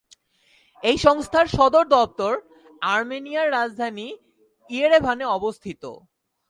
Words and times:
এই 0.83 0.97
সংস্থার 0.97 1.45
সদর 1.47 1.85
দপ্তর 1.95 2.33
আর্মেনিয়ার 2.93 3.47
রাজধানী 3.51 4.07
ইয়েরেভানে 4.69 5.25
অবস্থিত। 5.37 5.83